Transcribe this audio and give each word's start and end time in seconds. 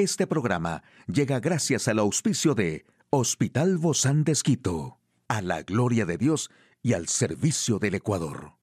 Este 0.00 0.26
programa 0.26 0.82
llega 1.08 1.40
gracias 1.40 1.86
al 1.86 1.98
auspicio 1.98 2.54
de 2.54 2.86
Hospital 3.10 3.76
Bozán 3.76 4.24
de 4.24 4.32
Esquito, 4.32 4.98
a 5.28 5.42
la 5.42 5.62
gloria 5.62 6.06
de 6.06 6.16
Dios 6.16 6.48
y 6.82 6.94
al 6.94 7.06
servicio 7.06 7.78
del 7.78 7.96
Ecuador. 7.96 8.54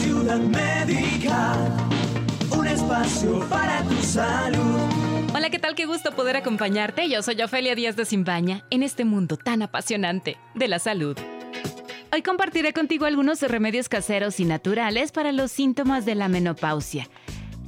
Ciudad 0.00 0.40
Médica, 0.40 1.54
un 2.58 2.66
espacio 2.66 3.48
para 3.48 3.84
tu 3.84 4.02
salud. 4.02 4.80
Hola, 5.32 5.48
¿qué 5.50 5.60
tal? 5.60 5.76
Qué 5.76 5.86
gusto 5.86 6.10
poder 6.10 6.34
acompañarte. 6.34 7.08
Yo 7.08 7.22
soy 7.22 7.40
Ofelia 7.40 7.76
Díaz 7.76 7.94
de 7.94 8.04
Simbaña 8.04 8.66
en 8.70 8.82
este 8.82 9.04
mundo 9.04 9.36
tan 9.36 9.62
apasionante 9.62 10.38
de 10.56 10.66
la 10.66 10.80
salud. 10.80 11.16
Hoy 12.12 12.22
compartiré 12.22 12.72
contigo 12.72 13.04
algunos 13.04 13.42
remedios 13.42 13.88
caseros 13.88 14.40
y 14.40 14.44
naturales 14.44 15.12
para 15.12 15.30
los 15.30 15.52
síntomas 15.52 16.04
de 16.04 16.16
la 16.16 16.26
menopausia. 16.26 17.08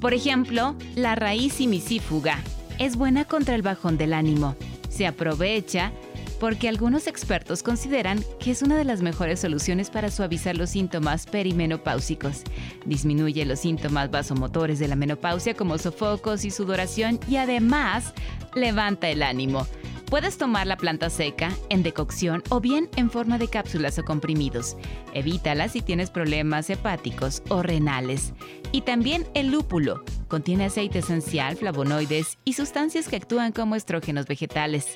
Por 0.01 0.15
ejemplo, 0.15 0.77
la 0.95 1.17
raíz 1.17 1.55
simicífuga 1.55 2.39
es 2.79 2.97
buena 2.97 3.25
contra 3.25 3.57
el 3.57 3.63
bajón 3.63 3.99
del 3.99 4.13
ánimo. 4.13 4.55
Se 4.89 5.07
aprovecha 5.07 5.93
porque 6.39 6.69
algunos 6.69 7.09
expertos 7.09 7.65
consideran 7.65 8.23
que 8.39 8.53
es 8.53 8.63
una 8.63 8.77
de 8.77 8.85
las 8.85 9.03
mejores 9.03 9.41
soluciones 9.41 9.91
para 9.91 10.11
suavizar 10.11 10.57
los 10.57 10.71
síntomas 10.71 11.27
perimenopáusicos. 11.27 12.43
Disminuye 12.87 13.45
los 13.45 13.59
síntomas 13.59 14.11
vasomotores 14.11 14.79
de 14.79 14.87
la 14.87 14.95
menopausia 14.95 15.55
como 15.55 15.79
sofocos 15.79 16.45
y 16.45 16.53
sudoración 16.53 17.19
y 17.29 17.37
además 17.37 18.15
levanta 18.55 19.09
el 19.09 19.25
ánimo. 19.25 19.67
Puedes 20.11 20.39
tomar 20.39 20.67
la 20.67 20.79
planta 20.79 21.11
seca, 21.11 21.55
en 21.69 21.83
decocción 21.83 22.43
o 22.49 22.61
bien 22.61 22.89
en 22.97 23.11
forma 23.11 23.37
de 23.37 23.49
cápsulas 23.49 23.99
o 23.99 24.05
comprimidos. 24.07 24.75
Evítala 25.13 25.69
si 25.69 25.83
tienes 25.83 26.09
problemas 26.09 26.71
hepáticos 26.71 27.43
o 27.51 27.63
renales. 27.63 28.33
Y 28.73 28.83
también 28.83 29.27
el 29.35 29.49
lúpulo. 29.49 30.03
Contiene 30.29 30.65
aceite 30.65 31.01
esencial, 31.01 31.57
flavonoides 31.57 32.39
y 32.47 32.55
sustancias 32.55 33.07
que 33.07 33.17
actúan 33.17 33.53
como 33.53 33.77
estrógenos 33.77 34.27
vegetales. 34.27 34.95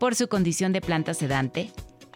Por 0.00 0.16
su 0.16 0.26
condición 0.26 0.72
de 0.72 0.80
planta 0.80 1.14
sedante, 1.14 1.70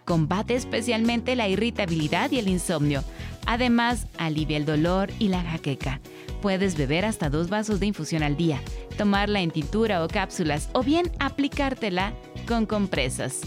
combate 0.05 0.57
especialmente 0.57 1.37
la 1.37 1.47
irritabilidad 1.47 2.33
y 2.33 2.41
el 2.41 2.49
insomnio. 2.49 3.05
Además, 3.47 4.09
alivia 4.19 4.57
el 4.57 4.65
dolor 4.65 5.09
y 5.21 5.29
la 5.29 5.43
jaqueca. 5.43 6.01
Puedes 6.45 6.77
beber 6.77 7.07
hasta 7.07 7.31
dos 7.31 7.49
vasos 7.49 7.81
de 7.81 7.87
infusión 7.87 8.23
al 8.23 8.37
día, 8.37 8.61
tomarla 8.99 9.41
en 9.41 9.51
tintura 9.51 10.05
o 10.05 10.09
cápsulas 10.09 10.69
o 10.75 10.83
bien 10.83 11.11
aplicártela 11.19 12.13
con 12.47 12.67
compresas. 12.67 13.41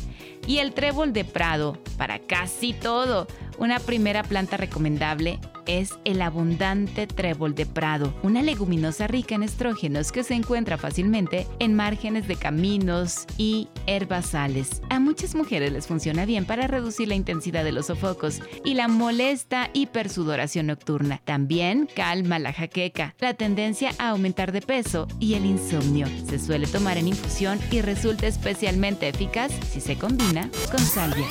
Y 0.47 0.57
el 0.57 0.73
trébol 0.73 1.13
de 1.13 1.23
Prado, 1.23 1.77
para 1.95 2.17
casi 2.17 2.73
todo. 2.73 3.27
Una 3.59 3.77
primera 3.77 4.23
planta 4.23 4.57
recomendable 4.57 5.39
es 5.67 5.99
el 6.05 6.21
abundante 6.21 7.07
trébol 7.07 7.53
de 7.53 7.65
prado, 7.65 8.13
una 8.23 8.41
leguminosa 8.41 9.07
rica 9.07 9.35
en 9.35 9.43
estrógenos 9.43 10.11
que 10.11 10.23
se 10.23 10.33
encuentra 10.33 10.77
fácilmente 10.77 11.45
en 11.59 11.75
márgenes 11.75 12.27
de 12.27 12.35
caminos 12.35 13.25
y 13.37 13.67
herbazales. 13.85 14.81
A 14.89 14.99
muchas 14.99 15.35
mujeres 15.35 15.71
les 15.71 15.87
funciona 15.87 16.25
bien 16.25 16.45
para 16.45 16.67
reducir 16.67 17.07
la 17.07 17.15
intensidad 17.15 17.63
de 17.63 17.71
los 17.71 17.87
sofocos 17.87 18.41
y 18.63 18.73
la 18.73 18.87
molesta 18.87 19.69
hipersudoración 19.73 20.67
nocturna. 20.67 21.21
También 21.23 21.87
calma 21.95 22.39
la 22.39 22.53
jaqueca, 22.53 23.15
la 23.19 23.33
tendencia 23.33 23.91
a 23.99 24.09
aumentar 24.09 24.51
de 24.51 24.61
peso 24.61 25.07
y 25.19 25.35
el 25.35 25.45
insomnio. 25.45 26.07
Se 26.27 26.39
suele 26.39 26.67
tomar 26.67 26.97
en 26.97 27.09
infusión 27.09 27.59
y 27.71 27.81
resulta 27.81 28.27
especialmente 28.27 29.07
eficaz 29.07 29.51
si 29.69 29.81
se 29.81 29.97
combina 29.97 30.49
con 30.71 30.79
salvia. 30.79 31.27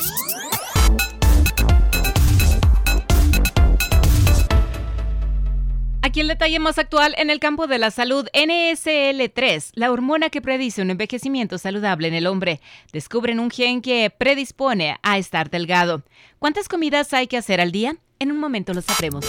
Aquí 6.07 6.21
el 6.21 6.29
detalle 6.29 6.61
más 6.61 6.79
actual 6.79 7.17
en 7.19 7.31
el 7.31 7.41
campo 7.41 7.67
de 7.67 7.81
la 7.81 7.91
salud, 7.91 8.29
NSL3, 8.33 9.73
la 9.75 9.91
hormona 9.91 10.31
que 10.31 10.41
predice 10.41 10.81
un 10.81 10.91
envejecimiento 10.91 11.59
saludable 11.59 12.07
en 12.07 12.15
el 12.15 12.29
hombre. 12.29 12.61
Descubren 12.93 13.41
un 13.41 13.51
gen 13.51 13.83
que 13.83 14.09
predispone 14.17 14.99
a 15.03 15.19
estar 15.19 15.51
delgado. 15.51 16.05
¿Cuántas 16.39 16.69
comidas 16.69 17.12
hay 17.12 17.27
que 17.27 17.37
hacer 17.37 17.61
al 17.61 17.72
día? 17.72 17.97
En 18.21 18.31
un 18.31 18.39
momento 18.39 18.72
lo 18.72 18.83
sabremos. 18.83 19.27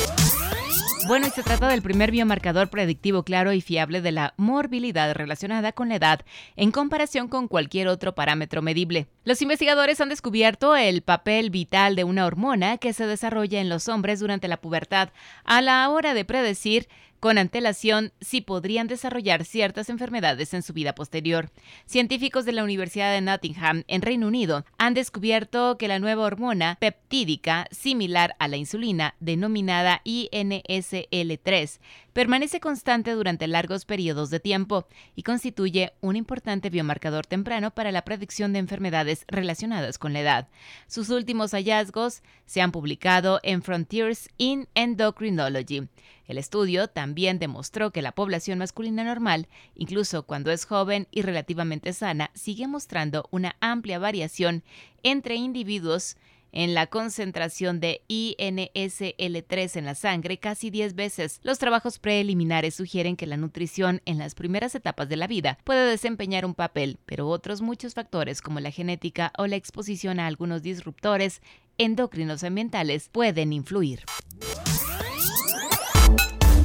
Bueno, 1.07 1.25
y 1.25 1.29
se 1.29 1.41
trata 1.41 1.69
del 1.69 1.81
primer 1.81 2.11
biomarcador 2.11 2.69
predictivo 2.69 3.23
claro 3.23 3.53
y 3.53 3.61
fiable 3.61 4.01
de 4.01 4.11
la 4.11 4.33
morbilidad 4.35 5.13
relacionada 5.15 5.71
con 5.71 5.87
la 5.87 5.95
edad 5.95 6.19
en 6.57 6.71
comparación 6.71 7.29
con 7.29 7.47
cualquier 7.47 7.87
otro 7.87 8.13
parámetro 8.13 8.61
medible. 8.61 9.07
Los 9.23 9.41
investigadores 9.41 10.01
han 10.01 10.09
descubierto 10.09 10.75
el 10.75 11.01
papel 11.03 11.49
vital 11.49 11.95
de 11.95 12.03
una 12.03 12.25
hormona 12.25 12.77
que 12.77 12.91
se 12.91 13.07
desarrolla 13.07 13.61
en 13.61 13.69
los 13.69 13.87
hombres 13.87 14.19
durante 14.19 14.49
la 14.49 14.59
pubertad 14.59 15.09
a 15.45 15.61
la 15.61 15.87
hora 15.89 16.13
de 16.13 16.25
predecir 16.25 16.89
con 17.19 17.37
antelación 17.37 18.11
si 18.21 18.41
podrían 18.41 18.87
desarrollar 18.87 19.45
ciertas 19.45 19.89
enfermedades 19.89 20.53
en 20.53 20.63
su 20.63 20.73
vida 20.73 20.95
posterior. 20.95 21.49
Científicos 21.85 22.45
de 22.45 22.51
la 22.51 22.63
Universidad 22.63 23.11
de 23.11 23.21
Nottingham, 23.21 23.83
en 23.87 24.01
Reino 24.01 24.27
Unido, 24.27 24.65
han 24.77 24.93
descubierto 24.93 25.77
que 25.77 25.87
la 25.87 25.99
nueva 25.99 26.23
hormona 26.23 26.77
peptídica 26.79 27.67
similar 27.71 28.35
a 28.39 28.47
la 28.47 28.57
insulina, 28.57 29.15
denominada 29.19 30.01
INSL3, 30.05 31.79
permanece 32.17 32.59
constante 32.59 33.11
durante 33.11 33.45
largos 33.45 33.85
periodos 33.85 34.31
de 34.31 34.39
tiempo 34.39 34.87
y 35.15 35.21
constituye 35.21 35.93
un 36.01 36.15
importante 36.15 36.71
biomarcador 36.71 37.27
temprano 37.27 37.69
para 37.69 37.91
la 37.91 38.01
predicción 38.01 38.53
de 38.53 38.57
enfermedades 38.57 39.23
relacionadas 39.27 39.99
con 39.99 40.13
la 40.13 40.21
edad. 40.21 40.47
Sus 40.87 41.11
últimos 41.11 41.51
hallazgos 41.51 42.23
se 42.47 42.61
han 42.61 42.71
publicado 42.71 43.39
en 43.43 43.61
Frontiers 43.61 44.29
in 44.39 44.67
Endocrinology. 44.73 45.89
El 46.25 46.39
estudio 46.39 46.87
también 46.87 47.37
demostró 47.37 47.91
que 47.91 48.01
la 48.01 48.13
población 48.13 48.57
masculina 48.57 49.03
normal, 49.03 49.47
incluso 49.75 50.23
cuando 50.23 50.49
es 50.49 50.65
joven 50.65 51.07
y 51.11 51.21
relativamente 51.21 51.93
sana, 51.93 52.31
sigue 52.33 52.65
mostrando 52.65 53.29
una 53.29 53.57
amplia 53.59 53.99
variación 53.99 54.63
entre 55.03 55.35
individuos 55.35 56.17
en 56.57 56.73
la 56.73 56.87
concentración 56.87 57.79
de 57.79 58.01
INSL3 58.09 59.75
en 59.75 59.85
la 59.85 59.93
sangre 59.93 60.39
casi 60.39 60.71
10 60.71 60.95
veces. 60.95 61.39
Los 61.43 61.59
trabajos 61.59 61.99
preliminares 61.99 62.73
sugieren 62.73 63.15
que 63.15 63.27
la 63.27 63.37
nutrición 63.37 64.01
en 64.05 64.17
las 64.17 64.33
primeras 64.33 64.73
etapas 64.73 65.07
de 65.07 65.17
la 65.17 65.27
vida 65.27 65.59
puede 65.63 65.87
desempeñar 65.87 66.47
un 66.47 66.55
papel, 66.55 66.97
pero 67.05 67.27
otros 67.27 67.61
muchos 67.61 67.93
factores 67.93 68.41
como 68.41 68.59
la 68.59 68.71
genética 68.71 69.31
o 69.37 69.45
la 69.45 69.55
exposición 69.55 70.19
a 70.19 70.25
algunos 70.25 70.63
disruptores 70.63 71.43
endocrinos 71.77 72.43
ambientales 72.43 73.07
pueden 73.09 73.53
influir. 73.53 74.03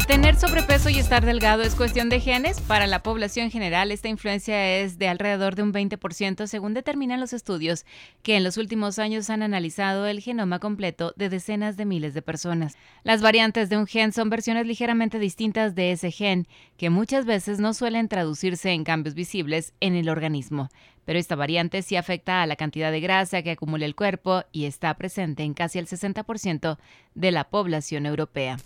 Tener 0.07 0.35
sobrepeso 0.35 0.91
y 0.91 0.99
estar 0.99 1.25
delgado 1.25 1.63
es 1.63 1.77
cuestión 1.77 2.09
de 2.09 2.19
genes. 2.19 2.61
Para 2.61 2.89
la 2.89 3.05
población 3.05 3.51
general, 3.51 3.93
esta 3.93 4.09
influencia 4.09 4.79
es 4.79 4.99
de 4.99 5.09
alrededor 5.09 5.55
de 5.55 5.63
un 5.63 5.73
20%, 5.73 6.47
según 6.49 6.75
determinan 6.75 7.21
los 7.21 7.33
estudios 7.33 7.87
que 8.23 8.37
en 8.37 8.43
los 8.43 8.57
últimos 8.57 8.99
años 8.99 9.31
han 9.31 9.43
analizado 9.43 10.07
el 10.07 10.21
genoma 10.21 10.59
completo 10.59 11.15
de 11.17 11.29
decenas 11.29 11.77
de 11.77 11.85
miles 11.85 12.15
de 12.15 12.23
personas. 12.23 12.77
Las 13.05 13.23
variantes 13.23 13.69
de 13.69 13.77
un 13.77 13.87
gen 13.87 14.13
son 14.13 14.29
versiones 14.29 14.67
ligeramente 14.67 15.21
distintas 15.21 15.77
de 15.77 15.93
ese 15.93 16.11
gen, 16.11 16.49
que 16.77 16.91
muchas 16.91 17.25
veces 17.25 17.61
no 17.61 17.73
suelen 17.73 18.09
traducirse 18.09 18.73
en 18.73 18.83
cambios 18.83 19.15
visibles 19.15 19.73
en 19.81 19.95
el 19.95 20.09
organismo. 20.09 20.69
Pero 21.05 21.19
esta 21.19 21.37
variante 21.37 21.81
sí 21.83 21.95
afecta 21.95 22.43
a 22.43 22.47
la 22.47 22.57
cantidad 22.57 22.91
de 22.91 23.01
grasa 23.01 23.43
que 23.43 23.53
acumula 23.53 23.87
el 23.87 23.95
cuerpo 23.95 24.43
y 24.51 24.65
está 24.65 24.95
presente 24.95 25.45
en 25.45 25.55
casi 25.55 25.79
el 25.79 25.87
60% 25.87 26.77
de 27.15 27.31
la 27.31 27.45
población 27.45 28.07
europea. 28.07 28.59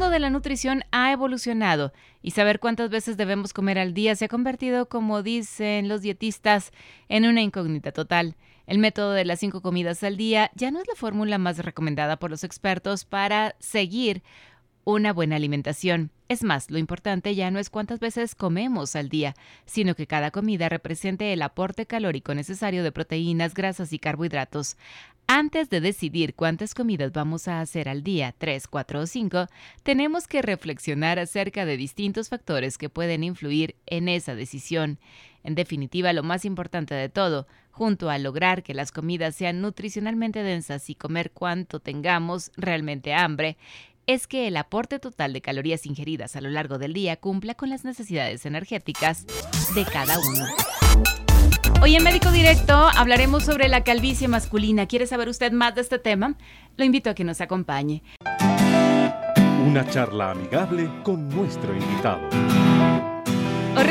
Mundo 0.00 0.14
de 0.14 0.18
la 0.18 0.30
nutrición 0.30 0.82
ha 0.92 1.12
evolucionado 1.12 1.92
y 2.22 2.30
saber 2.30 2.58
cuántas 2.58 2.88
veces 2.88 3.18
debemos 3.18 3.52
comer 3.52 3.78
al 3.78 3.92
día 3.92 4.16
se 4.16 4.24
ha 4.24 4.28
convertido, 4.28 4.88
como 4.88 5.22
dicen 5.22 5.90
los 5.90 6.00
dietistas, 6.00 6.72
en 7.10 7.26
una 7.26 7.42
incógnita 7.42 7.92
total. 7.92 8.34
El 8.66 8.78
método 8.78 9.12
de 9.12 9.26
las 9.26 9.40
cinco 9.40 9.60
comidas 9.60 10.02
al 10.02 10.16
día 10.16 10.52
ya 10.54 10.70
no 10.70 10.80
es 10.80 10.88
la 10.88 10.94
fórmula 10.94 11.36
más 11.36 11.58
recomendada 11.58 12.16
por 12.16 12.30
los 12.30 12.44
expertos 12.44 13.04
para 13.04 13.56
seguir 13.58 14.22
una 14.90 15.12
buena 15.12 15.36
alimentación. 15.36 16.10
Es 16.28 16.44
más, 16.44 16.70
lo 16.70 16.78
importante 16.78 17.34
ya 17.34 17.50
no 17.50 17.58
es 17.58 17.70
cuántas 17.70 17.98
veces 17.98 18.34
comemos 18.34 18.94
al 18.94 19.08
día, 19.08 19.34
sino 19.66 19.94
que 19.94 20.06
cada 20.06 20.30
comida 20.30 20.68
represente 20.68 21.32
el 21.32 21.42
aporte 21.42 21.86
calórico 21.86 22.34
necesario 22.34 22.84
de 22.84 22.92
proteínas, 22.92 23.54
grasas 23.54 23.92
y 23.92 23.98
carbohidratos. 23.98 24.76
Antes 25.26 25.70
de 25.70 25.80
decidir 25.80 26.34
cuántas 26.34 26.74
comidas 26.74 27.12
vamos 27.12 27.46
a 27.46 27.60
hacer 27.60 27.88
al 27.88 28.02
día, 28.02 28.34
3, 28.36 28.66
4 28.66 29.00
o 29.00 29.06
5, 29.06 29.46
tenemos 29.84 30.26
que 30.26 30.42
reflexionar 30.42 31.20
acerca 31.20 31.64
de 31.64 31.76
distintos 31.76 32.28
factores 32.28 32.78
que 32.78 32.88
pueden 32.88 33.22
influir 33.22 33.76
en 33.86 34.08
esa 34.08 34.34
decisión. 34.34 34.98
En 35.44 35.54
definitiva, 35.54 36.12
lo 36.12 36.22
más 36.22 36.44
importante 36.44 36.94
de 36.94 37.08
todo, 37.08 37.46
junto 37.70 38.10
a 38.10 38.18
lograr 38.18 38.62
que 38.62 38.74
las 38.74 38.92
comidas 38.92 39.36
sean 39.36 39.60
nutricionalmente 39.60 40.42
densas 40.42 40.90
y 40.90 40.94
comer 40.94 41.30
cuanto 41.30 41.80
tengamos 41.80 42.50
realmente 42.56 43.14
hambre, 43.14 43.56
es 44.14 44.26
que 44.26 44.48
el 44.48 44.56
aporte 44.56 44.98
total 44.98 45.32
de 45.32 45.40
calorías 45.40 45.86
ingeridas 45.86 46.34
a 46.34 46.40
lo 46.40 46.50
largo 46.50 46.78
del 46.78 46.92
día 46.92 47.16
cumpla 47.16 47.54
con 47.54 47.70
las 47.70 47.84
necesidades 47.84 48.44
energéticas 48.44 49.24
de 49.74 49.84
cada 49.84 50.18
uno. 50.18 50.46
Hoy 51.80 51.94
en 51.94 52.02
Médico 52.02 52.32
Directo 52.32 52.74
hablaremos 52.74 53.44
sobre 53.44 53.68
la 53.68 53.84
calvicie 53.84 54.26
masculina. 54.26 54.86
¿Quiere 54.86 55.06
saber 55.06 55.28
usted 55.28 55.52
más 55.52 55.76
de 55.76 55.82
este 55.82 56.00
tema? 56.00 56.34
Lo 56.76 56.84
invito 56.84 57.08
a 57.08 57.14
que 57.14 57.22
nos 57.22 57.40
acompañe. 57.40 58.02
Una 59.64 59.88
charla 59.88 60.32
amigable 60.32 60.90
con 61.04 61.28
nuestro 61.28 61.72
invitado. 61.72 62.28
Hoy 63.76 63.84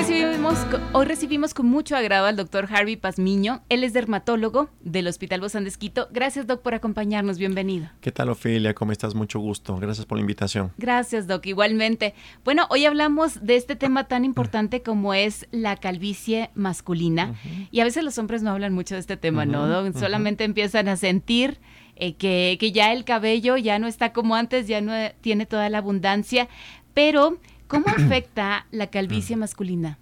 recibimos, 0.50 0.82
hoy 0.94 1.06
recibimos 1.06 1.54
con 1.54 1.68
mucho 1.68 1.96
agrado 1.96 2.26
al 2.26 2.36
doctor 2.36 2.68
Harvey 2.72 2.96
Pazmiño. 2.96 3.62
Él 3.70 3.84
es 3.84 3.94
dermatólogo 3.94 4.70
del 4.82 5.08
Hospital 5.08 5.42
Bozán 5.42 5.64
de 5.64 5.70
Esquito. 5.70 6.08
Gracias, 6.12 6.48
doc, 6.48 6.62
por 6.62 6.74
acompañarnos. 6.74 7.38
Bienvenido. 7.38 7.90
¿Qué 8.02 8.12
tal, 8.12 8.30
Ofelia? 8.30 8.74
¿Cómo 8.74 8.92
estás? 8.92 9.16
Mucho 9.16 9.40
gusto. 9.40 9.78
Gracias 9.78 10.06
por 10.06 10.18
la 10.18 10.22
invitación. 10.22 10.72
Gracias, 10.78 11.28
doc. 11.28 11.46
Igualmente. 11.46 12.16
Bueno, 12.44 12.66
hoy 12.70 12.86
hablamos 12.86 13.46
de 13.46 13.56
este 13.56 13.76
tema 13.76 14.08
tan 14.08 14.26
importante 14.26 14.82
como 14.82 15.14
es 15.14 15.48
la 15.52 15.76
calvicie 15.76 16.50
masculina. 16.56 17.36
Y 17.72 17.82
a 17.82 17.84
veces 17.84 18.04
los 18.04 18.18
hombres 18.18 18.42
no 18.42 18.52
hablan 18.52 18.74
mucho 18.74 18.96
de 18.96 19.02
este 19.02 19.18
tema, 19.18 19.46
¿no, 19.46 19.68
doc? 19.68 19.96
Solamente 19.98 20.44
empiezan 20.44 20.88
a 20.88 20.98
sentir 20.98 21.60
eh, 21.96 22.16
que, 22.16 22.58
que 22.60 22.72
ya 22.72 22.92
el 22.94 23.04
cabello 23.04 23.58
ya 23.58 23.78
no 23.78 23.88
está 23.88 24.14
como 24.14 24.36
antes, 24.36 24.68
ya 24.68 24.82
no 24.82 24.94
tiene 25.22 25.46
toda 25.46 25.70
la 25.70 25.80
abundancia. 25.80 26.48
Pero 26.94 27.40
¿Cómo 27.70 27.86
afecta 27.98 28.66
la 28.72 28.88
calvicie 28.88 29.38
masculina? 29.38 30.00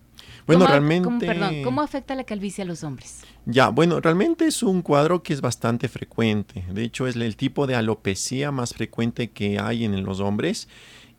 Bueno, 0.48 0.66
realmente... 0.66 1.04
¿cómo, 1.04 1.20
perdón, 1.20 1.56
¿cómo 1.64 1.82
afecta 1.82 2.16
la 2.16 2.24
calvicie 2.24 2.64
a 2.64 2.66
los 2.66 2.84
hombres? 2.84 3.22
Ya, 3.46 3.68
bueno, 3.70 4.00
realmente 4.00 4.48
es 4.48 4.64
un 4.64 4.82
cuadro 4.82 5.22
que 5.22 5.34
es 5.34 5.42
bastante 5.42 5.90
frecuente. 5.90 6.64
De 6.72 6.84
hecho, 6.84 7.06
es 7.06 7.16
el 7.16 7.36
tipo 7.36 7.68
de 7.68 7.76
alopecia 7.76 8.52
más 8.52 8.74
frecuente 8.74 9.30
que 9.30 9.60
hay 9.60 9.84
en 9.84 10.04
los 10.04 10.22
hombres 10.22 10.68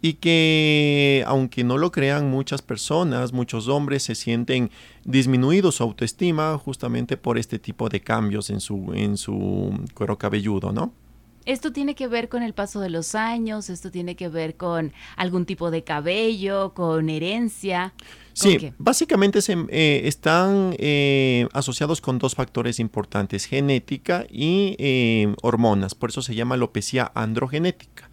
y 0.01 0.15
que, 0.15 1.25
aunque 1.27 1.65
no 1.65 1.77
lo 1.77 1.91
crean 1.91 2.31
muchas 2.31 2.63
personas, 2.63 3.33
muchos 3.33 3.69
hombres 3.69 4.05
se 4.05 4.15
sienten 4.15 4.71
disminuidos 5.05 5.77
su 5.77 5.83
autoestima 5.83 6.57
justamente 6.57 7.17
por 7.17 7.37
este 7.37 7.59
tipo 7.59 7.89
de 7.89 8.01
cambios 8.01 8.49
en 8.51 8.61
su, 8.61 8.93
en 8.95 9.17
su 9.17 9.73
cuero 9.95 10.17
cabelludo, 10.17 10.73
¿no? 10.73 10.93
Esto 11.49 11.73
tiene 11.73 11.95
que 11.95 12.09
ver 12.09 12.29
con 12.29 12.43
el 12.43 12.53
paso 12.53 12.79
de 12.79 12.91
los 12.91 13.15
años, 13.15 13.71
esto 13.71 13.91
tiene 13.91 14.17
que 14.17 14.29
ver 14.29 14.59
con 14.59 14.93
algún 15.17 15.47
tipo 15.47 15.71
de 15.71 15.83
cabello, 15.83 16.75
con 16.75 17.09
herencia. 17.09 17.95
Sí, 18.35 18.75
básicamente 18.77 19.41
se, 19.41 19.57
eh, 19.71 20.03
están 20.05 20.77
eh, 20.79 21.49
asociados 21.55 22.03
con 22.03 22.19
dos 22.19 22.35
factores 22.35 22.79
importantes, 22.79 23.47
genética 23.47 24.27
y 24.29 24.77
eh, 24.79 25.35
hormonas, 25.41 25.95
por 25.95 26.11
eso 26.11 26.21
se 26.21 26.35
llama 26.35 26.55
alopecia 26.55 27.11
androgenética 27.15 28.08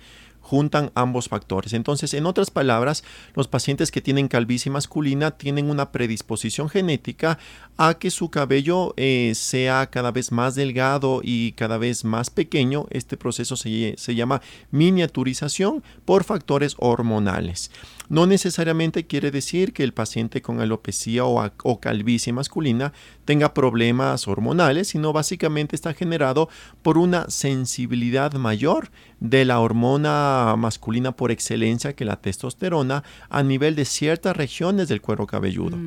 juntan 0.46 0.92
ambos 0.94 1.28
factores. 1.28 1.74
Entonces, 1.74 2.14
en 2.14 2.28
otras 2.28 2.52
palabras, 2.52 3.04
los 3.34 3.48
pacientes 3.48 3.90
que 3.90 4.00
tienen 4.00 4.28
calvicie 4.28 4.72
masculina 4.72 5.32
tienen 5.32 5.72
una 5.72 5.92
predisposición 5.92 6.70
genética 6.70 7.40
a 7.78 7.96
que 7.96 8.12
su 8.12 8.30
cabello 8.30 8.94
eh, 8.96 9.34
sea 9.34 9.88
cada 9.88 10.12
vez 10.12 10.32
más 10.32 10.54
delgado 10.54 11.22
y 11.24 11.54
cada 11.54 11.80
vez 11.80 12.06
más 12.06 12.30
pequeño. 12.30 12.86
Este 12.92 13.18
proceso 13.18 13.56
se, 13.56 13.96
se 13.98 14.14
llama 14.14 14.44
miniaturización 14.70 15.84
por 16.06 16.24
factores 16.24 16.76
hormonales. 16.78 17.72
No 18.08 18.28
necesariamente 18.28 19.08
quiere 19.08 19.32
decir 19.32 19.74
que 19.74 19.84
el 19.84 19.94
paciente 19.94 20.44
con 20.44 20.62
alopecia 20.62 21.26
o, 21.26 21.52
o, 21.64 21.80
calvicie 21.80 22.32
masculina 22.34 22.94
tenga 23.26 23.54
problemas 23.54 24.28
hormonales, 24.28 24.88
sino 24.90 25.12
básicamente 25.12 25.76
está 25.76 25.94
generado 25.94 26.48
por 26.82 26.98
una 26.98 27.30
sensibilidad 27.30 28.34
mayor 28.34 28.90
de 29.20 29.46
la 29.46 29.60
hormona 29.60 30.56
masculina 30.58 31.16
por 31.16 31.32
excelencia 31.32 31.94
que 31.94 32.06
la 32.06 32.22
testosterona 32.22 33.04
a 33.30 33.44
nivel 33.44 33.76
de 33.76 33.86
ciertas 33.86 34.38
regiones 34.38 34.88
del 34.88 35.02
cuero 35.02 35.28
cabelludo. 35.28 35.78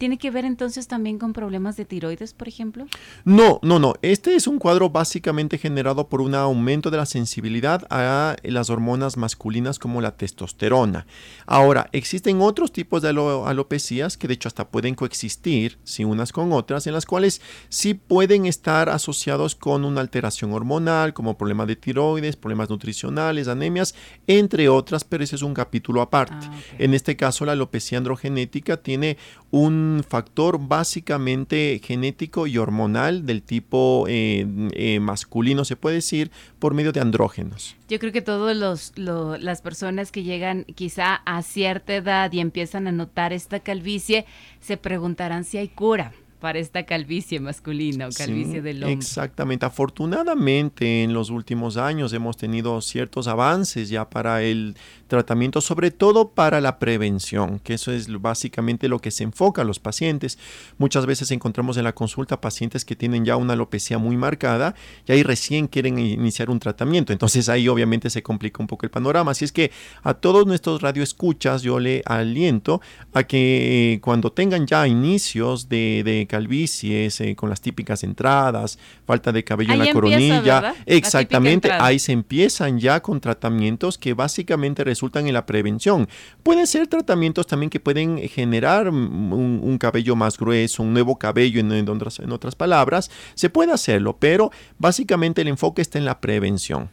¿Tiene 0.00 0.16
que 0.16 0.30
ver 0.30 0.46
entonces 0.46 0.88
también 0.88 1.18
con 1.18 1.34
problemas 1.34 1.76
de 1.76 1.84
tiroides, 1.84 2.32
por 2.32 2.48
ejemplo? 2.48 2.86
No, 3.26 3.60
no, 3.62 3.78
no. 3.78 3.92
Este 4.00 4.34
es 4.34 4.46
un 4.46 4.58
cuadro 4.58 4.88
básicamente 4.88 5.58
generado 5.58 6.08
por 6.08 6.22
un 6.22 6.34
aumento 6.34 6.90
de 6.90 6.96
la 6.96 7.04
sensibilidad 7.04 7.86
a 7.90 8.34
las 8.42 8.70
hormonas 8.70 9.18
masculinas 9.18 9.78
como 9.78 10.00
la 10.00 10.16
testosterona. 10.16 11.06
Ahora, 11.44 11.90
existen 11.92 12.40
otros 12.40 12.72
tipos 12.72 13.02
de 13.02 13.10
alopecias 13.10 14.16
que 14.16 14.26
de 14.26 14.32
hecho 14.32 14.48
hasta 14.48 14.70
pueden 14.70 14.94
coexistir, 14.94 15.78
si 15.84 16.02
unas 16.02 16.32
con 16.32 16.50
otras, 16.54 16.86
en 16.86 16.94
las 16.94 17.04
cuales 17.04 17.42
sí 17.68 17.92
pueden 17.92 18.46
estar 18.46 18.88
asociados 18.88 19.54
con 19.54 19.84
una 19.84 20.00
alteración 20.00 20.54
hormonal, 20.54 21.12
como 21.12 21.36
problemas 21.36 21.66
de 21.66 21.76
tiroides, 21.76 22.36
problemas 22.36 22.70
nutricionales, 22.70 23.48
anemias, 23.48 23.94
entre 24.26 24.70
otras, 24.70 25.04
pero 25.04 25.24
ese 25.24 25.36
es 25.36 25.42
un 25.42 25.52
capítulo 25.52 26.00
aparte. 26.00 26.46
Ah, 26.48 26.58
en 26.78 26.94
este 26.94 27.18
caso, 27.18 27.44
la 27.44 27.52
alopecia 27.52 27.98
androgenética 27.98 28.78
tiene 28.78 29.18
un 29.50 29.89
factor 30.06 30.58
básicamente 30.60 31.80
genético 31.82 32.46
y 32.46 32.58
hormonal 32.58 33.26
del 33.26 33.42
tipo 33.42 34.06
eh, 34.08 34.46
eh, 34.72 35.00
masculino, 35.00 35.64
se 35.64 35.76
puede 35.76 35.96
decir, 35.96 36.30
por 36.58 36.74
medio 36.74 36.92
de 36.92 37.00
andrógenos. 37.00 37.76
Yo 37.88 37.98
creo 37.98 38.12
que 38.12 38.22
todas 38.22 38.56
las 38.96 39.62
personas 39.62 40.12
que 40.12 40.22
llegan 40.22 40.64
quizá 40.74 41.16
a 41.26 41.42
cierta 41.42 41.94
edad 41.94 42.32
y 42.32 42.40
empiezan 42.40 42.86
a 42.86 42.92
notar 42.92 43.32
esta 43.32 43.60
calvicie 43.60 44.26
se 44.60 44.76
preguntarán 44.76 45.44
si 45.44 45.58
hay 45.58 45.68
cura 45.68 46.12
para 46.40 46.58
esta 46.58 46.84
calvicie 46.84 47.38
masculina 47.38 48.08
o 48.08 48.10
calvicie 48.10 48.62
del 48.62 48.82
hombre. 48.82 48.94
Exactamente. 48.94 49.66
Afortunadamente 49.66 51.04
en 51.04 51.12
los 51.12 51.30
últimos 51.30 51.76
años 51.76 52.12
hemos 52.12 52.36
tenido 52.36 52.80
ciertos 52.80 53.28
avances 53.28 53.88
ya 53.90 54.08
para 54.08 54.42
el 54.42 54.76
tratamiento, 55.06 55.60
sobre 55.60 55.90
todo 55.90 56.30
para 56.30 56.60
la 56.60 56.78
prevención, 56.78 57.58
que 57.58 57.74
eso 57.74 57.92
es 57.92 58.08
básicamente 58.20 58.88
lo 58.88 59.00
que 59.00 59.10
se 59.10 59.24
enfoca 59.24 59.62
a 59.62 59.64
los 59.64 59.78
pacientes. 59.78 60.38
Muchas 60.78 61.04
veces 61.04 61.30
encontramos 61.30 61.76
en 61.76 61.84
la 61.84 61.94
consulta 61.94 62.40
pacientes 62.40 62.84
que 62.84 62.96
tienen 62.96 63.24
ya 63.24 63.36
una 63.36 63.52
alopecia 63.52 63.98
muy 63.98 64.16
marcada 64.16 64.74
y 65.06 65.12
ahí 65.12 65.22
recién 65.22 65.66
quieren 65.66 65.98
iniciar 65.98 66.48
un 66.48 66.58
tratamiento. 66.58 67.12
Entonces 67.12 67.48
ahí 67.48 67.68
obviamente 67.68 68.08
se 68.08 68.22
complica 68.22 68.62
un 68.62 68.66
poco 68.66 68.86
el 68.86 68.90
panorama. 68.90 69.32
Así 69.32 69.44
es 69.44 69.52
que 69.52 69.70
a 70.02 70.14
todos 70.14 70.46
nuestros 70.46 70.80
radioescuchas 70.80 71.62
yo 71.62 71.78
le 71.78 72.02
aliento 72.06 72.80
a 73.12 73.24
que 73.24 74.00
cuando 74.02 74.32
tengan 74.32 74.66
ya 74.66 74.86
inicios 74.86 75.68
de, 75.68 76.02
de 76.04 76.26
calvicies, 76.30 77.20
eh, 77.20 77.34
con 77.34 77.50
las 77.50 77.60
típicas 77.60 78.04
entradas, 78.04 78.78
falta 79.04 79.32
de 79.32 79.42
cabello 79.42 79.72
en 79.72 79.80
la 79.80 79.92
coronilla. 79.92 80.74
Exactamente, 80.86 81.72
ahí 81.72 81.98
se 81.98 82.12
empiezan 82.12 82.78
ya 82.78 83.02
con 83.02 83.20
tratamientos 83.20 83.98
que 83.98 84.14
básicamente 84.14 84.84
resultan 84.84 85.26
en 85.26 85.34
la 85.34 85.44
prevención. 85.44 86.08
Pueden 86.44 86.68
ser 86.68 86.86
tratamientos 86.86 87.48
también 87.48 87.68
que 87.68 87.80
pueden 87.80 88.18
generar 88.28 88.88
un, 88.88 89.76
cabello 89.80 90.14
más 90.14 90.38
grueso, 90.38 90.84
un 90.84 90.92
nuevo 90.92 91.18
cabello 91.18 91.58
en, 91.58 91.88
otras, 91.88 92.20
en 92.20 92.30
otras 92.30 92.54
palabras. 92.54 93.10
Se 93.34 93.50
puede 93.50 93.72
hacerlo, 93.72 94.16
pero 94.20 94.52
básicamente 94.78 95.40
el 95.40 95.48
enfoque 95.48 95.82
está 95.82 95.98
en 95.98 96.04
la 96.04 96.20
prevención. 96.20 96.90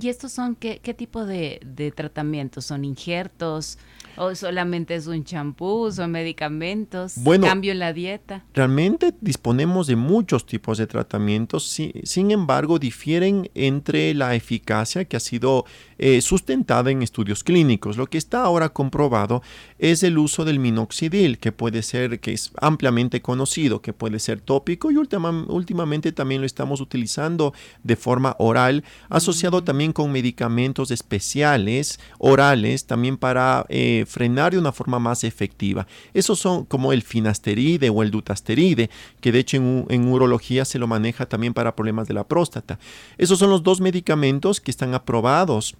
¿Y 0.00 0.08
estos 0.08 0.32
son 0.32 0.56
qué, 0.56 0.78
tipo 0.96 1.24
de, 1.24 1.60
de, 1.64 1.92
tratamientos? 1.92 2.64
¿Son 2.66 2.84
injertos? 2.84 3.78
¿O 4.16 4.34
solamente 4.34 4.94
es 4.94 5.06
un 5.06 5.24
champú? 5.24 5.90
¿Son 5.92 6.10
medicamentos? 6.10 7.14
Bueno, 7.16 7.46
¿Cambio 7.46 7.72
en 7.72 7.78
la 7.78 7.92
dieta? 7.92 8.44
Realmente 8.54 9.14
disponemos 9.20 9.86
de 9.86 9.96
muchos 9.96 10.44
tipos 10.46 10.78
de 10.78 10.86
tratamientos. 10.86 11.64
sin 11.64 12.30
embargo, 12.30 12.78
difieren 12.78 13.50
entre 13.54 14.12
la 14.14 14.34
eficacia 14.34 15.04
que 15.04 15.16
ha 15.16 15.20
sido 15.20 15.64
eh, 15.98 16.20
sustentada 16.20 16.90
en 16.90 17.02
estudios 17.02 17.44
clínicos. 17.44 17.96
Lo 17.96 18.08
que 18.08 18.18
está 18.18 18.42
ahora 18.42 18.70
comprobado 18.70 19.42
es 19.78 20.02
el 20.02 20.18
uso 20.18 20.44
del 20.44 20.58
minoxidil, 20.58 21.38
que 21.38 21.52
puede 21.52 21.82
ser, 21.82 22.20
que 22.20 22.32
es 22.32 22.50
ampliamente 22.60 23.22
conocido, 23.22 23.80
que 23.80 23.92
puede 23.92 24.18
ser 24.18 24.40
tópico 24.40 24.90
y 24.90 24.96
últimamente 24.96 26.12
también 26.12 26.40
lo 26.40 26.46
estamos 26.46 26.80
utilizando 26.80 27.54
de 27.82 27.96
forma 27.96 28.34
oral, 28.38 28.84
asociado 29.08 29.51
también 29.60 29.92
con 29.92 30.10
medicamentos 30.10 30.90
especiales 30.90 32.00
orales 32.18 32.86
también 32.86 33.16
para 33.16 33.66
eh, 33.68 34.04
frenar 34.08 34.52
de 34.52 34.58
una 34.58 34.72
forma 34.72 34.98
más 34.98 35.24
efectiva. 35.24 35.86
Esos 36.14 36.38
son 36.38 36.64
como 36.64 36.92
el 36.92 37.02
finasteride 37.02 37.90
o 37.90 38.02
el 38.02 38.10
dutasteride, 38.10 38.88
que 39.20 39.32
de 39.32 39.40
hecho 39.40 39.56
en, 39.58 39.86
en 39.90 40.08
urología 40.08 40.64
se 40.64 40.78
lo 40.78 40.86
maneja 40.86 41.26
también 41.26 41.52
para 41.52 41.76
problemas 41.76 42.08
de 42.08 42.14
la 42.14 42.26
próstata. 42.26 42.78
Esos 43.18 43.38
son 43.38 43.50
los 43.50 43.62
dos 43.62 43.80
medicamentos 43.80 44.60
que 44.60 44.70
están 44.70 44.94
aprobados 44.94 45.76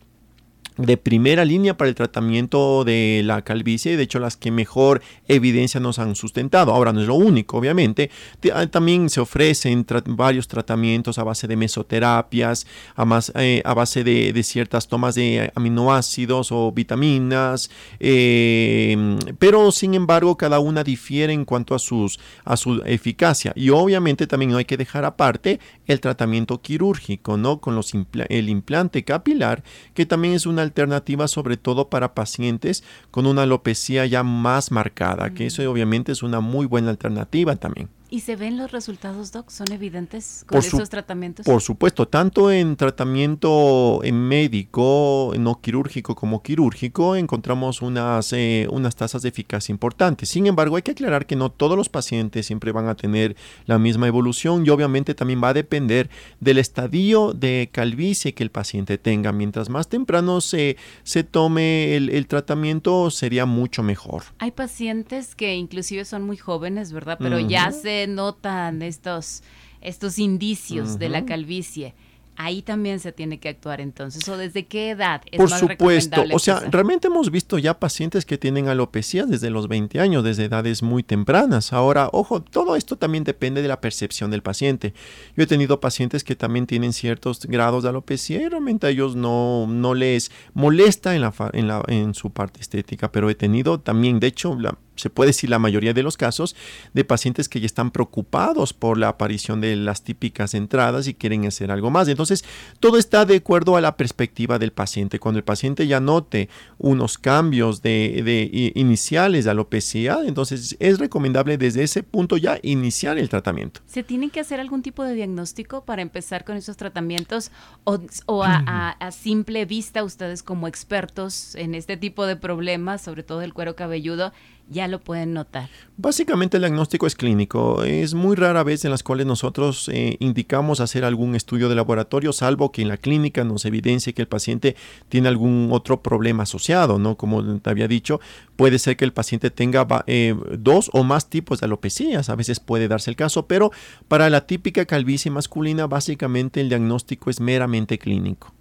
de 0.77 0.97
primera 0.97 1.45
línea 1.45 1.77
para 1.77 1.89
el 1.89 1.95
tratamiento 1.95 2.85
de 2.85 3.23
la 3.25 3.43
calvicie 3.43 3.97
de 3.97 4.03
hecho 4.03 4.19
las 4.19 4.37
que 4.37 4.51
mejor 4.51 5.03
evidencia 5.29 5.81
nos 5.81 5.99
han 5.99 6.15
sustentado. 6.15 6.73
Ahora 6.73 6.93
no 6.93 7.01
es 7.01 7.07
lo 7.07 7.15
único, 7.15 7.59
obviamente. 7.59 8.11
Ah, 8.53 8.67
también 8.67 9.11
se 9.11 9.21
ofrecen 9.21 9.87
varios 10.07 10.49
tratamientos 10.49 11.19
a 11.19 11.25
base 11.25 11.47
de 11.47 11.57
mesoterapias, 11.57 12.67
a, 12.95 13.05
más, 13.05 13.33
eh, 13.37 13.63
a 13.65 13.75
base 13.75 14.05
de, 14.05 14.43
ciertas 14.43 14.89
tomas 14.89 15.15
de 15.15 15.53
aminoácidos 15.55 16.51
o 16.51 16.73
vitaminas, 16.73 17.71
eh, 18.01 19.17
pero 19.39 19.71
sin 19.71 19.95
embargo 19.95 20.37
cada 20.37 20.59
una 20.59 20.83
difiere 20.83 21.33
en 21.33 21.45
cuanto 21.45 21.75
a, 21.75 21.79
sus, 21.79 22.19
a 22.45 22.57
su 22.57 22.83
eficacia. 22.85 23.53
Y 23.55 23.71
obviamente 23.71 24.27
también 24.27 24.51
no 24.51 24.59
hay 24.59 24.65
que 24.65 24.77
dejar 24.77 25.05
aparte 25.05 25.61
el 25.87 26.01
tratamiento 26.01 26.61
quirúrgico, 26.61 27.37
¿no? 27.37 27.61
Con 27.61 27.77
los 27.77 27.93
el 28.29 28.49
implante 28.49 29.05
capilar, 29.05 29.63
que 29.95 30.07
también 30.07 30.35
es 30.35 30.47
una 30.47 30.62
alternativa 30.63 31.29
sobre 31.29 31.57
todo 31.57 31.89
para 31.89 32.15
pacientes 32.15 32.83
con 33.11 33.27
una 33.27 33.43
alopecia 33.43 34.07
ya 34.07 34.23
más 34.23 34.71
marcada, 34.71 35.31
que 35.31 35.47
eso 35.47 35.69
obviamente 35.71 36.13
es 36.13 36.23
una 36.23 36.41
muy 36.41 36.67
buena 36.67 36.91
alternativa 36.91 37.57
también. 37.57 37.89
¿Y 38.13 38.21
se 38.21 38.37
ven 38.37 38.59
los 38.59 38.73
resultados, 38.73 39.33
Doc? 39.33 39.49
¿Son 39.49 39.73
evidentes 39.73 40.45
con 40.47 40.59
esos 40.59 40.91
tratamientos? 40.91 41.47
Por 41.47 41.63
supuesto, 41.63 42.07
tanto 42.07 42.53
en 42.53 42.77
tratamiento 42.77 44.01
en 44.05 44.29
médico, 44.29 45.33
no 45.39 45.63
quirúrgico 45.63 46.15
como 46.15 46.43
quirúrgico, 46.43 47.17
encontramos 47.17 47.81
unas, 47.81 48.35
eh, 48.35 48.69
unas 48.71 48.97
tasas 48.97 49.23
de 49.23 49.31
eficacia 49.31 49.73
importantes. 49.73 50.29
Sin 50.29 50.47
embargo, 50.47 50.77
hay 50.77 50.83
que 50.83 50.91
aclarar 50.91 51.25
que 51.25 51.37
no 51.37 51.51
todos 51.51 51.75
los 51.75 51.89
pacientes 51.89 52.45
siempre 52.45 52.71
van 52.71 52.87
a 52.87 52.97
tener 52.97 53.35
la 53.65 53.79
misma 53.79 54.09
evolución 54.09 54.67
y 54.67 54.69
obviamente 54.69 55.15
también 55.15 55.43
va 55.43 55.49
a 55.49 55.55
depender 55.55 56.11
del 56.39 56.59
estadio 56.59 57.33
de 57.33 57.71
calvicie 57.73 58.35
que 58.35 58.43
el 58.43 58.51
paciente 58.51 58.99
tenga. 58.99 59.33
Mientras 59.33 59.71
más 59.71 59.89
temprano 59.89 60.43
se, 60.43 60.77
se 61.03 61.25
tome 61.25 61.97
el, 61.97 62.27
tratamiento, 62.27 63.09
sería 63.09 63.47
mucho 63.47 63.83
mejor. 63.83 64.25
Hay 64.39 64.51
pacientes 64.51 65.35
que 65.35 65.55
inclusive 65.55 66.05
son 66.05 66.25
muy 66.25 66.37
jóvenes, 66.37 66.93
¿verdad? 66.93 67.17
Pero 67.19 67.41
ya 67.41 67.73
se 67.73 68.02
notan 68.07 68.83
estos, 68.83 69.43
estos 69.81 70.19
indicios 70.19 70.99
de 70.99 71.09
la 71.09 71.25
calvicie 71.25 71.95
ahí 72.37 72.63
también 72.63 73.01
se 73.01 73.13
tiene 73.13 73.39
que 73.39 73.49
actuar 73.49 73.81
entonces, 73.81 74.27
o 74.29 74.37
desde 74.37 74.67
qué 74.67 74.91
edad 74.91 75.23
es 75.31 75.39
Por 75.39 75.51
supuesto, 75.51 76.25
o 76.33 76.39
sea, 76.39 76.61
realmente 76.71 77.09
hemos 77.09 77.31
visto 77.31 77.59
ya 77.59 77.79
pacientes 77.79 78.25
que 78.25 78.39
tienen 78.39 78.69
alopecia 78.69 79.27
desde 79.27 79.51
los 79.51 79.69
20 79.69 80.01
años, 80.01 80.25
desde 80.25 80.45
edades 80.45 80.83
muy 80.83 81.03
tempranas. 81.03 81.73
Ahora, 81.73 82.09
ojo, 82.13 82.43
todo 82.43 82.77
esto 82.77 82.97
también 82.97 83.25
depende 83.25 83.63
de 83.63 83.69
la 83.69 83.81
percepción 83.81 84.31
del 84.31 84.43
paciente. 84.43 84.95
Yo 85.37 85.45
he 85.45 85.47
tenido 85.47 85.81
pacientes 85.81 86.25
que 86.25 86.37
también 86.37 86.67
tienen 86.67 86.93
ciertos 86.93 87.41
grados 87.47 87.83
de 87.83 87.91
alopecia 87.91 88.41
y 88.41 88.49
realmente 88.49 88.87
a 88.87 88.91
ellos 88.91 89.15
no, 89.15 89.67
no 89.69 89.95
les 89.95 90.31
molesta 90.55 91.15
en, 91.15 91.23
la, 91.23 91.35
en, 91.53 91.69
la, 91.69 91.83
en 91.89 92.15
su 92.15 92.31
parte 92.31 92.61
estética, 92.61 93.13
pero 93.13 93.31
he 93.31 93.35
tenido 93.35 93.81
también, 93.81 94.21
de 94.21 94.29
hecho, 94.29 94.59
la, 94.59 94.79
se 94.97 95.11
puede 95.11 95.29
decir 95.29 95.51
la 95.51 95.59
mayoría 95.59 95.95
de 95.95 96.03
los 96.03 96.17
casos, 96.17 96.55
de 96.93 97.05
pacientes 97.05 97.49
que 97.49 97.61
ya 97.61 97.67
están 97.67 97.91
preocupados 97.91 98.73
por 98.73 98.99
la 98.99 99.09
aparición 99.09 99.61
de 99.61 99.77
las 99.77 100.03
típicas 100.03 100.55
entradas 100.55 101.09
y 101.09 101.15
quieren 101.15 101.47
hacer 101.47 101.71
algo 101.71 101.91
más. 101.91 102.09
Entonces, 102.09 102.45
todo 102.81 102.99
está 102.99 103.25
de 103.25 103.37
acuerdo 103.37 103.77
a 103.77 103.81
la 103.81 103.97
perspectiva 103.97 104.59
del 104.59 104.73
paciente. 104.73 105.19
Cuando 105.19 105.39
el 105.39 105.45
paciente 105.45 105.87
ya 105.87 106.01
note 106.01 106.49
unos 106.79 107.19
cambios 107.19 107.83
de, 107.83 108.73
iniciales 108.75 109.45
de 109.45 109.51
alopecia, 109.51 110.19
entonces 110.25 110.77
es 110.79 110.99
recomendable 110.99 111.59
desde 111.59 111.83
ese 111.83 112.03
punto 112.03 112.37
ya 112.37 112.59
iniciar 112.63 113.19
el 113.19 113.29
tratamiento. 113.29 113.81
¿Se 113.87 114.03
tiene 114.03 114.31
que 114.31 114.41
hacer 114.41 114.61
algún 114.61 114.83
tipo 114.83 115.05
de 115.05 115.15
diagnóstico 115.15 115.85
para 115.85 116.03
empezar 116.03 116.45
con 116.45 116.57
esos 116.57 116.77
tratamientos 116.77 117.51
o, 117.85 118.43
a 118.45 119.11
simple 119.11 119.65
vista 119.65 120.05
ustedes 120.05 120.43
como 120.43 120.69
expertos 120.69 121.55
en 121.55 121.75
este 121.75 121.97
tipo 121.97 122.27
de 122.27 122.37
problemas, 122.37 123.03
sobre 123.03 123.23
todo 123.23 123.43
el 123.43 123.53
cuero 123.53 123.77
cabelludo, 123.77 124.33
ya 124.73 124.89
lo 124.89 125.01
pueden 125.01 125.35
notar? 125.35 125.69
Básicamente 125.97 126.57
el 126.57 126.63
diagnóstico 126.63 127.07
es 127.07 127.15
clínico. 127.15 127.85
Es 127.85 128.15
muy 128.15 128.35
rara 128.35 128.63
vez 128.65 128.85
en 128.85 128.91
las 128.91 129.03
cuales 129.03 129.27
nosotros 129.27 129.89
eh, 129.93 130.17
indicamos 130.19 130.81
hacer 130.81 131.05
algún 131.05 131.37
estudio 131.37 131.69
de 131.69 131.75
laboratorio, 131.75 132.33
salvo 132.33 132.73
que 132.73 132.83
en 132.83 132.89
la 132.89 132.97
clínica 132.97 133.45
nos 133.45 133.65
evidencie 133.65 134.15
que 134.15 134.23
el 134.23 134.29
paciente 134.29 134.75
tiene 135.09 135.29
algún 135.29 135.69
otro 135.71 136.03
problema 136.03 136.43
asociado, 136.43 136.99
¿no? 136.99 137.17
Como 137.17 137.61
te 137.61 137.71
había 137.71 137.87
dicho, 137.87 138.21
puede 138.57 138.79
ser 138.79 138.97
que 138.97 139.05
el 139.05 139.13
paciente 139.13 139.51
tenga 139.51 139.87
eh, 140.07 140.35
dos 140.59 140.91
o 140.93 141.05
más 141.05 141.29
tipos 141.29 141.61
de 141.61 141.67
alopecias, 141.67 142.29
a 142.29 142.35
veces 142.35 142.59
puede 142.59 142.89
darse 142.89 143.11
el 143.11 143.17
caso, 143.17 143.47
pero 143.47 143.71
para 144.09 144.31
la 144.31 144.47
típica 144.47 144.87
calvicie 144.87 145.31
masculina, 145.31 145.87
básicamente 145.87 146.61
el 146.61 146.69
diagnóstico 146.69 147.31
es 147.31 147.41
meramente 147.41 147.99
clínico. 147.99 148.53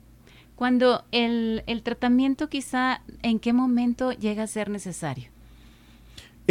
Cuando 0.56 1.04
el, 1.12 1.64
el 1.66 1.82
tratamiento 1.82 2.48
quizá, 2.48 3.02
¿en 3.24 3.40
qué 3.40 3.52
momento 3.52 4.12
llega 4.12 4.44
a 4.44 4.48
ser 4.48 4.70
necesario? 4.70 5.30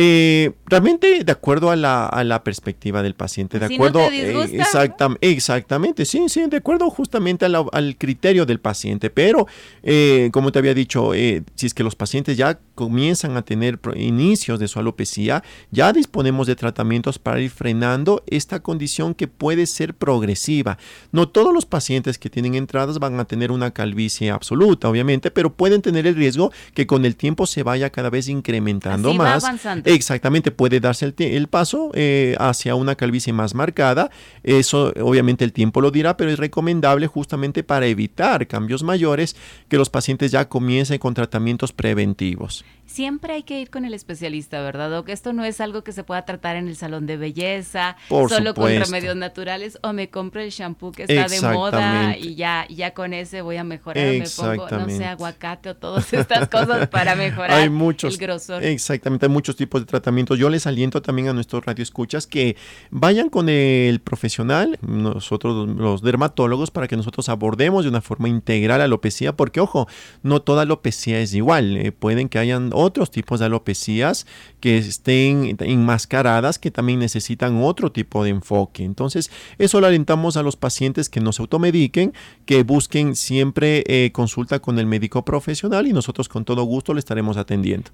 Eh, 0.03 0.53
realmente 0.65 1.25
de 1.25 1.33
acuerdo 1.33 1.71
a 1.71 1.77
la, 1.77 2.07
a 2.07 2.25
la, 2.25 2.43
perspectiva 2.43 3.03
del 3.03 3.15
paciente, 3.15 3.59
de 3.59 3.67
acuerdo 3.67 4.01
eh, 4.11 5.19
exactamente, 5.21 6.07
sí, 6.07 6.25
sí, 6.29 6.47
de 6.49 6.57
acuerdo 6.57 6.89
justamente 6.89 7.45
al 7.45 7.97
criterio 7.99 8.47
del 8.47 8.61
paciente, 8.61 9.11
pero 9.11 9.47
eh, 9.83 10.31
como 10.33 10.53
te 10.53 10.59
había 10.59 10.73
dicho, 10.73 11.13
eh, 11.13 11.43
si 11.55 11.67
es 11.67 11.75
que 11.75 11.83
los 11.83 11.97
pacientes 11.97 12.39
ya 12.39 12.59
comienzan 12.75 13.37
a 13.37 13.43
tener 13.43 13.79
inicios 13.95 14.59
de 14.59 14.69
su 14.69 14.79
alopecia, 14.79 15.45
ya 15.71 15.93
disponemos 15.93 16.47
de 16.47 16.57
tratamientos 16.57 17.19
para 17.19 17.39
ir 17.41 17.51
frenando 17.51 18.23
esta 18.27 18.61
condición 18.61 19.15
que 19.15 19.29
puede 19.29 19.67
ser 19.67 19.93
progresiva. 19.93 20.79
No 21.13 21.29
todos 21.29 21.53
los 21.53 21.67
pacientes 21.67 22.17
que 22.17 22.31
tienen 22.31 22.55
entradas 22.55 23.01
van 23.01 23.21
a 23.21 23.27
tener 23.27 23.53
una 23.53 23.73
calvicie 23.73 24.31
absoluta, 24.31 24.89
obviamente, 24.89 25.31
pero 25.31 25.53
pueden 25.53 25.83
tener 25.83 26.07
el 26.07 26.15
riesgo 26.15 26.53
que 26.73 26.87
con 26.87 27.05
el 27.05 27.17
tiempo 27.17 27.45
se 27.47 27.63
vaya 27.63 27.91
cada 27.91 28.09
vez 28.09 28.29
incrementando 28.29 29.13
más. 29.13 29.45
Exactamente, 29.93 30.53
puede 30.53 30.79
darse 30.79 31.13
el, 31.19 31.49
paso 31.49 31.91
eh, 31.95 32.37
hacia 32.39 32.77
una 32.77 32.95
calvicie 32.95 33.33
más 33.33 33.57
marcada. 33.57 34.09
Eso 34.45 34.93
obviamente 35.01 35.45
el 35.45 35.53
tiempo 35.53 35.81
lo 35.81 35.91
dirá, 35.91 36.17
pero 36.17 36.31
es 36.31 36.39
recomendable 36.39 37.09
justamente 37.09 37.65
para 37.65 37.87
evitar 37.87 38.47
cambios 38.47 38.85
mayores 38.85 39.35
que 39.69 39.79
los 39.79 39.91
pacientes 39.91 40.31
ya 40.31 40.49
comiencen 40.49 40.99
con 40.99 41.15
tratamientos 41.15 41.73
preventivos 41.73 42.65
siempre 42.91 43.35
hay 43.35 43.43
que 43.45 43.61
ir 43.61 43.71
con 43.71 43.85
el 43.85 43.95
especialista, 43.95 44.61
¿verdad? 44.63 44.93
O 44.99 45.05
que 45.05 45.13
esto 45.13 45.33
no 45.33 45.45
es 45.45 45.61
algo 45.61 45.85
que 45.85 45.93
se 45.93 46.03
pueda 46.03 46.25
tratar 46.25 46.57
en 46.57 46.69
el 46.69 46.77
salón 46.77 47.07
de 47.07 47.17
belleza, 47.17 47.97
solo 48.09 48.55
con 48.55 48.69
remedios 48.69 49.17
naturales, 49.17 49.79
o 49.83 49.93
me 49.93 50.11
compro 50.11 50.41
el 50.41 50.51
shampoo 50.51 50.93
que 50.93 51.05
está 51.05 51.27
de 51.27 51.41
moda 51.41 52.17
y 52.17 52.35
ya, 52.35 52.67
ya 52.69 52.93
con 52.93 53.15
ese 53.15 53.43
voy 53.43 53.57
a 53.57 53.65
mejorar, 53.65 54.05
me 54.05 54.25
pongo, 54.37 54.69
no 54.69 54.89
sé, 54.89 55.05
aguacate 55.05 55.71
o 55.71 55.77
todas 55.77 56.13
estas 56.13 56.49
cosas 56.49 56.89
para 56.91 57.15
mejorar 57.15 57.53
hay 57.53 57.71
muchos, 57.71 58.15
el 58.15 58.21
grosor. 58.21 58.65
Exactamente, 58.65 59.27
hay 59.27 59.33
muchos 59.33 59.57
tipos 59.57 59.81
de 59.83 59.87
tratamientos. 59.87 60.39
Yo 60.39 60.51
les 60.51 60.67
aliento 60.67 61.03
también 61.03 61.29
a 61.29 61.33
nuestros 61.33 61.65
radioescuchas 61.65 62.27
que 62.27 62.57
vayan 62.91 63.29
con 63.29 63.49
el 63.49 64.01
profesional, 64.01 64.79
nosotros 64.83 65.69
los 65.69 66.03
dermatólogos, 66.03 66.71
para 66.71 66.89
que 66.89 66.97
nosotros 66.97 67.29
abordemos 67.29 67.85
de 67.85 67.91
una 67.91 68.01
forma 68.01 68.29
integral 68.29 68.71
la 68.79 68.85
alopecia, 68.85 69.37
porque 69.37 69.61
ojo, 69.61 69.89
no 70.23 70.43
toda 70.43 70.63
alopecia 70.63 71.21
es 71.21 71.35
igual, 71.35 71.77
eh, 71.77 71.93
pueden 71.93 72.29
que 72.29 72.39
hayan 72.39 72.71
otros 72.81 73.11
tipos 73.11 73.41
de 73.41 73.47
alopecias 73.47 74.27
que 74.61 74.79
estén 74.79 75.57
enmascaradas 75.61 76.59
que 76.59 76.71
también 76.71 76.99
necesitan 76.99 77.63
otro 77.63 77.93
tipo 77.93 78.25
de 78.25 78.31
enfoque. 78.31 78.85
Entonces, 78.85 79.31
eso 79.59 79.81
lo 79.81 79.87
alentamos 79.87 80.37
a 80.37 80.43
los 80.43 80.57
pacientes 80.57 81.09
que 81.09 81.21
no 81.21 81.33
se 81.33 81.43
automediquen, 81.43 82.13
que 82.47 82.63
busquen 82.63 83.17
siempre 83.17 83.85
eh, 83.87 84.11
consulta 84.13 84.61
con 84.61 84.79
el 84.79 84.87
médico 84.87 85.25
profesional 85.25 85.87
y 85.87 85.93
nosotros 85.93 86.29
con 86.29 86.45
todo 86.45 86.63
gusto 86.65 86.95
le 86.95 87.01
estaremos 87.01 87.37
atendiendo. 87.37 87.91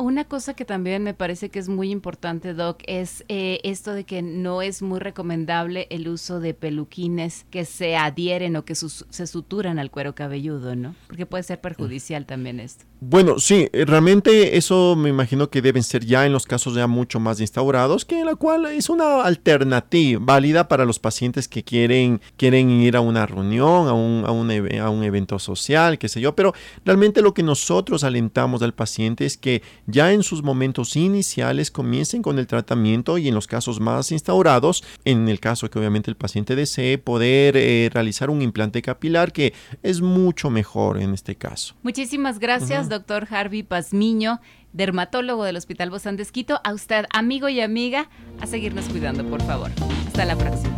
Una 0.00 0.24
cosa 0.24 0.54
que 0.54 0.64
también 0.64 1.02
me 1.02 1.12
parece 1.12 1.50
que 1.50 1.58
es 1.58 1.68
muy 1.68 1.90
importante, 1.90 2.54
Doc, 2.54 2.78
es 2.86 3.22
eh, 3.28 3.60
esto 3.64 3.92
de 3.92 4.04
que 4.04 4.22
no 4.22 4.62
es 4.62 4.80
muy 4.80 4.98
recomendable 4.98 5.88
el 5.90 6.08
uso 6.08 6.40
de 6.40 6.54
peluquines 6.54 7.44
que 7.50 7.66
se 7.66 7.96
adhieren 7.96 8.56
o 8.56 8.64
que 8.64 8.74
se 8.74 9.26
suturan 9.26 9.78
al 9.78 9.90
cuero 9.90 10.14
cabelludo, 10.14 10.74
¿no? 10.74 10.94
Porque 11.06 11.26
puede 11.26 11.42
ser 11.42 11.60
perjudicial 11.60 12.24
también 12.24 12.60
esto. 12.60 12.86
Bueno, 13.02 13.38
sí, 13.38 13.68
eh, 13.72 13.84
realmente 13.84 14.56
eso 14.56 14.96
me 14.96 15.10
imagino 15.10 15.50
que 15.50 15.60
deben 15.60 15.82
ser 15.82 16.04
ya 16.04 16.24
en 16.24 16.32
los 16.32 16.46
casos 16.46 16.74
ya 16.74 16.86
mucho 16.86 17.20
más 17.20 17.38
instaurados, 17.40 18.06
que 18.06 18.24
la 18.24 18.36
cual 18.36 18.66
es 18.66 18.88
una 18.88 19.22
alternativa 19.22 20.20
válida 20.22 20.68
para 20.68 20.86
los 20.86 20.98
pacientes 20.98 21.46
que 21.46 21.62
quieren, 21.62 22.22
quieren 22.38 22.70
ir 22.70 22.96
a 22.96 23.00
una 23.02 23.26
reunión, 23.26 23.88
a 23.88 23.92
un, 23.92 24.24
a, 24.26 24.30
un, 24.30 24.50
a 24.78 24.88
un 24.88 25.04
evento 25.04 25.38
social, 25.38 25.98
qué 25.98 26.08
sé 26.08 26.22
yo, 26.22 26.34
pero 26.34 26.54
realmente 26.86 27.20
lo 27.20 27.34
que 27.34 27.42
nosotros 27.42 28.02
alentamos 28.02 28.62
al 28.62 28.72
paciente 28.72 29.26
es 29.26 29.36
que 29.36 29.62
ya 29.90 30.12
en 30.12 30.22
sus 30.22 30.42
momentos 30.42 30.96
iniciales 30.96 31.70
comiencen 31.70 32.22
con 32.22 32.38
el 32.38 32.46
tratamiento 32.46 33.18
y 33.18 33.28
en 33.28 33.34
los 33.34 33.46
casos 33.46 33.80
más 33.80 34.12
instaurados, 34.12 34.84
en 35.04 35.28
el 35.28 35.40
caso 35.40 35.70
que 35.70 35.78
obviamente 35.78 36.10
el 36.10 36.16
paciente 36.16 36.56
desee, 36.56 36.98
poder 36.98 37.56
eh, 37.56 37.90
realizar 37.92 38.30
un 38.30 38.42
implante 38.42 38.82
capilar 38.82 39.32
que 39.32 39.54
es 39.82 40.00
mucho 40.00 40.50
mejor 40.50 41.00
en 41.00 41.14
este 41.14 41.36
caso. 41.36 41.74
Muchísimas 41.82 42.38
gracias 42.38 42.88
doctor 42.88 43.26
Harvey 43.30 43.62
Pazmiño, 43.62 44.40
dermatólogo 44.72 45.44
del 45.44 45.56
Hospital 45.56 45.90
Bozán 45.90 46.16
de 46.16 46.26
A 46.64 46.72
usted, 46.72 47.06
amigo 47.12 47.48
y 47.48 47.60
amiga, 47.60 48.08
a 48.40 48.46
seguirnos 48.46 48.86
cuidando, 48.86 49.24
por 49.24 49.42
favor. 49.42 49.70
Hasta 50.06 50.24
la 50.24 50.36
próxima. 50.36 50.74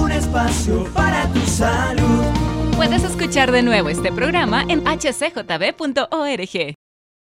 Un 0.00 0.12
espacio 0.12 0.84
para 0.94 1.26
tu 1.32 1.40
salud. 1.40 2.24
Puedes 2.76 3.02
escuchar 3.02 3.50
de 3.50 3.62
nuevo 3.62 3.88
este 3.88 4.12
programa 4.12 4.64
en 4.68 4.84
hcjb.org. 4.84 6.77